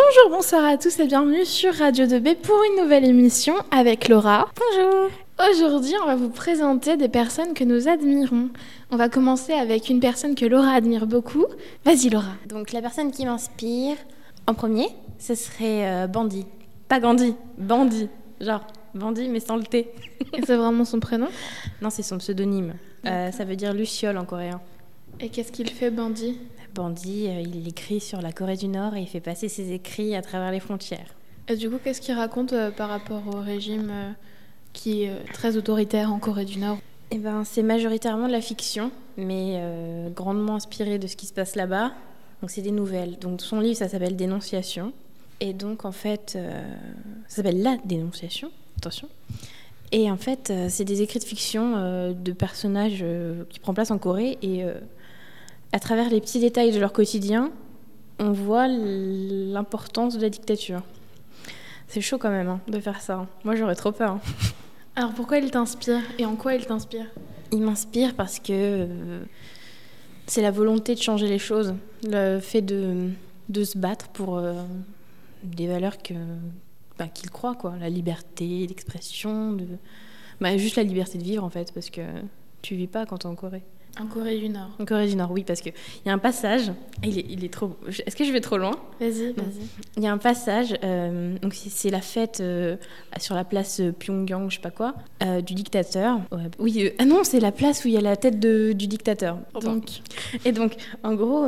Bonjour, 0.00 0.30
bonsoir 0.30 0.64
à 0.64 0.76
tous 0.76 1.00
et 1.00 1.06
bienvenue 1.08 1.44
sur 1.44 1.74
Radio 1.74 2.06
2B 2.06 2.36
pour 2.36 2.56
une 2.62 2.84
nouvelle 2.84 3.04
émission 3.04 3.54
avec 3.72 4.08
Laura. 4.08 4.48
Bonjour. 4.56 5.10
Aujourd'hui, 5.50 5.94
on 6.00 6.06
va 6.06 6.14
vous 6.14 6.28
présenter 6.28 6.96
des 6.96 7.08
personnes 7.08 7.52
que 7.52 7.64
nous 7.64 7.88
admirons. 7.88 8.50
On 8.92 8.96
va 8.96 9.08
commencer 9.08 9.54
avec 9.54 9.88
une 9.88 9.98
personne 9.98 10.36
que 10.36 10.46
Laura 10.46 10.70
admire 10.70 11.08
beaucoup. 11.08 11.46
Vas-y 11.84 12.10
Laura. 12.10 12.30
Donc 12.46 12.70
la 12.70 12.80
personne 12.80 13.10
qui 13.10 13.26
m'inspire 13.26 13.96
en 14.46 14.54
premier, 14.54 14.86
ce 15.18 15.34
serait 15.34 15.88
euh, 15.88 16.06
Bandit. 16.06 16.46
Pas 16.86 17.00
Gandhi, 17.00 17.34
Bandit. 17.58 18.08
Genre 18.40 18.64
Bandit 18.94 19.28
mais 19.28 19.40
sans 19.40 19.56
le 19.56 19.64
T. 19.64 19.90
C'est 20.46 20.56
vraiment 20.56 20.84
son 20.84 21.00
prénom? 21.00 21.28
Non, 21.82 21.90
c'est 21.90 22.04
son 22.04 22.18
pseudonyme. 22.18 22.74
Euh, 23.04 23.32
ça 23.32 23.44
veut 23.44 23.56
dire 23.56 23.74
Luciole 23.74 24.16
en 24.16 24.24
coréen. 24.24 24.60
Et 25.20 25.28
qu'est-ce 25.30 25.52
qu'il 25.52 25.68
fait 25.68 25.90
Bandit 25.90 26.38
Bandit, 26.74 27.26
euh, 27.28 27.40
il 27.40 27.66
écrit 27.66 28.00
sur 28.00 28.20
la 28.20 28.32
Corée 28.32 28.56
du 28.56 28.68
Nord 28.68 28.94
et 28.94 29.00
il 29.00 29.08
fait 29.08 29.20
passer 29.20 29.48
ses 29.48 29.72
écrits 29.72 30.14
à 30.14 30.22
travers 30.22 30.52
les 30.52 30.60
frontières. 30.60 31.14
Et 31.48 31.56
du 31.56 31.68
coup, 31.70 31.78
qu'est-ce 31.82 32.00
qu'il 32.00 32.14
raconte 32.14 32.52
euh, 32.52 32.70
par 32.70 32.88
rapport 32.88 33.22
au 33.26 33.40
régime 33.40 33.88
euh, 33.90 34.10
qui 34.72 35.02
est 35.02 35.24
très 35.32 35.56
autoritaire 35.56 36.12
en 36.12 36.18
Corée 36.18 36.44
du 36.44 36.58
Nord? 36.58 36.78
Eh 37.10 37.18
ben, 37.18 37.42
c'est 37.44 37.62
majoritairement 37.62 38.26
de 38.26 38.32
la 38.32 38.42
fiction, 38.42 38.92
mais 39.16 39.62
grandement 40.14 40.56
inspiré 40.56 40.98
de 40.98 41.06
ce 41.06 41.16
qui 41.16 41.24
se 41.24 41.32
passe 41.32 41.56
là-bas. 41.56 41.92
Donc 42.42 42.50
c'est 42.50 42.60
des 42.60 42.70
nouvelles. 42.70 43.18
Donc 43.18 43.40
son 43.40 43.60
livre, 43.60 43.78
ça 43.78 43.88
s'appelle 43.88 44.14
Dénonciation. 44.14 44.92
Et 45.40 45.54
donc 45.54 45.86
en 45.86 45.90
fait, 45.90 46.38
ça 47.26 47.36
s'appelle 47.36 47.62
La 47.62 47.78
Dénonciation. 47.82 48.50
Attention. 48.76 49.08
Et 49.90 50.10
en 50.10 50.18
fait, 50.18 50.52
c'est 50.68 50.84
des 50.84 51.00
écrits 51.00 51.18
de 51.18 51.24
fiction 51.24 52.12
de 52.12 52.32
personnages 52.32 53.02
qui 53.48 53.58
prennent 53.58 53.74
place 53.74 53.90
en 53.90 53.96
Corée. 53.96 54.36
Et 54.42 54.64
à 55.72 55.78
travers 55.78 56.08
les 56.10 56.20
petits 56.20 56.40
détails 56.40 56.72
de 56.72 56.78
leur 56.78 56.92
quotidien, 56.92 57.50
on 58.18 58.32
voit 58.32 58.66
l'importance 58.68 60.16
de 60.16 60.22
la 60.22 60.30
dictature. 60.30 60.82
C'est 61.86 62.00
chaud 62.00 62.18
quand 62.18 62.30
même 62.30 62.48
hein, 62.48 62.60
de 62.68 62.78
faire 62.80 63.00
ça. 63.00 63.26
Moi, 63.44 63.54
j'aurais 63.56 63.74
trop 63.74 63.92
peur. 63.92 64.12
hein. 64.12 64.20
Alors 64.96 65.12
pourquoi 65.12 65.38
il 65.38 65.50
t'inspire 65.50 66.00
et 66.18 66.26
en 66.26 66.34
quoi 66.34 66.54
il 66.54 66.66
t'inspire? 66.66 67.06
Il 67.52 67.60
m'inspire 67.62 68.14
parce 68.14 68.40
que 68.40 68.52
euh, 68.52 69.20
c'est 70.26 70.42
la 70.42 70.50
volonté 70.50 70.94
de 70.94 71.00
changer 71.00 71.28
les 71.28 71.38
choses, 71.38 71.74
le 72.02 72.40
fait 72.40 72.62
de, 72.62 73.10
de 73.48 73.64
se 73.64 73.78
battre 73.78 74.08
pour 74.08 74.38
euh, 74.38 74.54
des 75.44 75.68
valeurs 75.68 75.98
que 76.02 76.14
bah, 76.98 77.06
qu'il 77.06 77.30
croit, 77.30 77.54
quoi. 77.54 77.74
La 77.78 77.88
liberté 77.88 78.66
d'expression, 78.66 79.52
de... 79.52 79.66
bah, 80.40 80.56
juste 80.56 80.74
la 80.76 80.82
liberté 80.82 81.16
de 81.16 81.22
vivre, 81.22 81.44
en 81.44 81.50
fait, 81.50 81.72
parce 81.72 81.90
que 81.90 82.02
tu 82.60 82.74
vis 82.74 82.88
pas 82.88 83.06
quand 83.06 83.18
t'es 83.18 83.26
en 83.26 83.36
Corée. 83.36 83.62
En 84.00 84.06
Corée 84.06 84.38
du 84.38 84.48
Nord. 84.48 84.68
En 84.80 84.84
Corée 84.84 85.08
du 85.08 85.16
Nord, 85.16 85.30
oui, 85.32 85.42
parce 85.44 85.60
qu'il 85.60 85.72
y 86.06 86.08
a 86.08 86.12
un 86.12 86.18
passage, 86.18 86.70
il 87.04 87.18
est, 87.18 87.26
il 87.28 87.44
est 87.44 87.52
trop... 87.52 87.76
Est-ce 88.06 88.14
que 88.14 88.24
je 88.24 88.32
vais 88.32 88.40
trop 88.40 88.56
loin? 88.56 88.72
Vas-y, 89.00 89.32
vas-y. 89.32 89.66
Il 89.96 90.02
y 90.04 90.06
a 90.06 90.12
un 90.12 90.18
passage, 90.18 90.74
euh, 90.84 91.36
donc 91.40 91.54
c'est- 91.54 91.90
la 91.90 92.00
fête 92.00 92.40
euh, 92.40 92.76
sur 93.18 93.34
la 93.34 93.44
place 93.44 93.80
euh, 93.80 93.90
Pyongyang, 93.92 94.48
je 94.50 94.56
sais 94.56 94.60
pas 94.62 94.70
quoi, 94.70 94.94
euh, 95.24 95.40
du 95.40 95.54
dictateur. 95.54 96.20
Ouais, 96.30 96.44
oui, 96.58 96.90
ah 96.98 97.04
non, 97.04 97.24
c'est 97.24 97.40
la 97.40 97.50
place 97.52 97.84
où 97.84 97.88
il 97.88 97.94
y 97.94 97.96
a 97.96 98.00
la 98.00 98.16
tête 98.16 98.38
de- 98.38 98.72
du 98.72 98.86
dictateur. 98.86 99.38
Donc, 99.60 99.84
et 100.44 100.52
donc, 100.52 100.76
en 101.02 101.14
gros, 101.14 101.46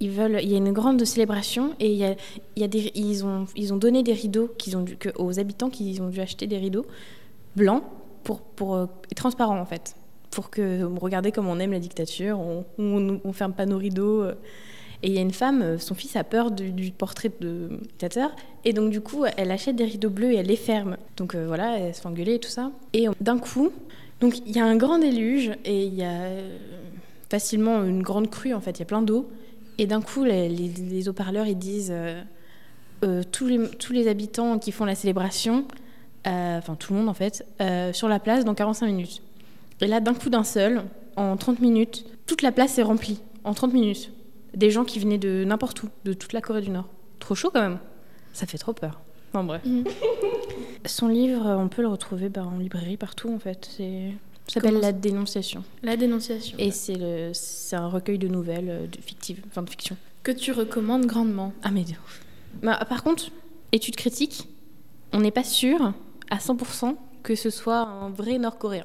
ils 0.00 0.10
veulent, 0.10 0.40
il 0.42 0.50
y 0.50 0.54
a 0.54 0.58
une 0.58 0.72
grande 0.72 1.04
célébration 1.04 1.74
et 1.78 1.90
il 1.92 1.96
y 1.98 2.04
a, 2.04 2.16
il 2.56 2.62
y 2.62 2.64
a 2.64 2.68
des, 2.68 2.90
ils 2.96 3.24
ont, 3.24 3.46
ils 3.54 3.72
ont 3.72 3.76
donné 3.76 4.02
des 4.02 4.12
rideaux 4.12 4.48
qu'ils 4.58 4.76
ont 4.76 4.82
dû, 4.82 4.96
que- 4.96 5.10
aux 5.18 5.38
habitants 5.38 5.70
qu'ils 5.70 6.02
ont 6.02 6.08
dû 6.08 6.20
acheter 6.20 6.46
des 6.48 6.58
rideaux 6.58 6.84
blancs 7.54 7.82
pour, 8.24 8.40
pour 8.40 8.88
et 9.10 9.14
transparents 9.14 9.58
en 9.60 9.64
fait, 9.66 9.94
pour 10.36 10.50
que 10.50 10.84
regardez 11.00 11.32
comme 11.32 11.48
on 11.48 11.58
aime 11.58 11.72
la 11.72 11.78
dictature, 11.78 12.38
on, 12.38 12.66
on, 12.78 13.32
ferme 13.32 13.54
pas 13.54 13.64
nos 13.64 13.78
rideaux. 13.78 14.20
euh. 14.20 14.34
Et 15.02 15.08
il 15.08 15.14
y 15.14 15.18
a 15.18 15.22
une 15.22 15.32
femme, 15.32 15.62
euh, 15.62 15.78
son 15.78 15.94
fils 15.94 16.14
a 16.14 16.24
peur 16.24 16.50
du, 16.50 16.90
portrait 16.90 17.32
de 17.40 17.70
dictateur, 17.80 18.36
et 18.66 18.74
donc 18.74 18.90
du 18.90 19.00
coup, 19.00 19.24
elle 19.38 19.50
achète 19.50 19.76
des 19.76 19.86
rideaux 19.86 20.10
bleus 20.10 20.32
et 20.32 20.36
elle 20.36 20.46
les 20.46 20.56
ferme. 20.56 20.98
Donc 21.16 21.34
euh, 21.34 21.46
voilà, 21.46 21.78
elle 21.78 21.94
se 21.94 22.02
fait 22.02 22.06
engueuler 22.06 22.34
et 22.34 22.38
tout 22.38 22.50
ça. 22.50 22.70
Et 22.92 23.06
d'un 23.22 23.38
coup, 23.38 23.70
donc 24.20 24.38
il 24.46 24.54
y 24.54 24.58
a 24.60 24.66
un 24.66 24.76
grand 24.76 24.98
déluge 24.98 25.52
et 25.64 25.84
il 25.84 25.94
y 25.94 26.04
a 26.04 26.28
facilement 27.30 27.82
une 27.82 28.02
grande 28.02 28.28
crue 28.28 28.52
en 28.52 28.60
fait, 28.60 28.72
il 28.72 28.80
y 28.80 28.82
a 28.82 28.86
plein 28.86 29.00
d'eau. 29.00 29.30
Et 29.78 29.86
d'un 29.86 30.02
coup, 30.02 30.24
les, 30.24 30.50
les- 30.50 30.68
les 30.68 31.08
haut-parleurs 31.08 31.46
ils 31.46 31.58
disent 31.58 31.94
tous, 33.32 33.46
les, 33.90 34.08
habitants 34.08 34.58
qui 34.58 34.70
font 34.70 34.84
la 34.84 34.94
célébration, 34.94 35.64
enfin 36.26 36.74
tout 36.78 36.92
le 36.92 36.98
monde 36.98 37.08
en 37.08 37.14
fait, 37.14 37.46
sur 37.94 38.08
la 38.08 38.18
place 38.18 38.44
dans 38.44 38.54
45 38.54 38.86
minutes. 38.86 39.22
Et 39.80 39.86
là, 39.86 40.00
d'un 40.00 40.14
coup 40.14 40.30
d'un 40.30 40.44
seul, 40.44 40.84
en 41.16 41.36
30 41.36 41.60
minutes, 41.60 42.06
toute 42.26 42.42
la 42.42 42.52
place 42.52 42.78
est 42.78 42.82
remplie. 42.82 43.20
En 43.44 43.54
30 43.54 43.72
minutes. 43.72 44.12
Des 44.54 44.70
gens 44.70 44.84
qui 44.84 44.98
venaient 44.98 45.18
de 45.18 45.44
n'importe 45.44 45.82
où, 45.82 45.88
de 46.04 46.12
toute 46.12 46.32
la 46.32 46.40
Corée 46.40 46.62
du 46.62 46.70
Nord. 46.70 46.88
Trop 47.20 47.34
chaud 47.34 47.50
quand 47.52 47.60
même. 47.60 47.78
Ça 48.32 48.46
fait 48.46 48.58
trop 48.58 48.72
peur. 48.72 49.00
Enfin 49.32 49.44
bref. 49.44 49.62
Mhm. 49.64 49.84
Son 50.86 51.08
livre, 51.08 51.46
on 51.46 51.68
peut 51.68 51.82
le 51.82 51.88
retrouver 51.88 52.28
bah, 52.28 52.44
en 52.44 52.58
librairie 52.58 52.96
partout 52.96 53.32
en 53.32 53.38
fait. 53.38 53.68
C'est 53.76 54.12
ça 54.46 54.54
s'appelle 54.54 54.80
La 54.80 54.92
Dénonciation. 54.92 55.64
La 55.82 55.96
dénonciation. 55.96 56.56
Et 56.58 56.70
c'est 56.70 56.94
le, 56.94 57.32
c'est 57.32 57.74
un 57.74 57.88
recueil 57.88 58.18
de 58.18 58.28
nouvelles 58.28 58.70
euh, 58.70 58.86
de 58.86 59.00
fictives, 59.00 59.42
enfin 59.48 59.62
de 59.62 59.70
fiction. 59.70 59.96
Que 60.22 60.30
tu 60.30 60.52
recommandes 60.52 61.06
grandement. 61.06 61.52
Ah 61.62 61.70
mais 61.70 61.82
de 61.82 61.90
ouf. 61.90 62.24
Bah, 62.62 62.78
par 62.88 63.02
contre, 63.02 63.30
étude 63.72 63.96
critique, 63.96 64.48
on 65.12 65.20
n'est 65.20 65.32
pas 65.32 65.44
sûr 65.44 65.92
à 66.30 66.36
100% 66.38 66.96
que 67.22 67.34
ce 67.34 67.50
soit 67.50 67.80
un 67.80 68.10
vrai 68.10 68.38
Nord-Coréen. 68.38 68.84